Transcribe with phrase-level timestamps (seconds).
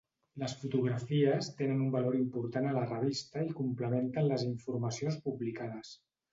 [0.43, 5.97] Les fotografies tenen un valor important a la revista i complementen les informacions publicades.